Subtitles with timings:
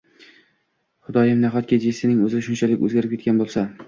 [1.09, 3.67] Xudoyim, nahotki, Jessining o`zi shunchalik o`zgarib ketgan bo`lsa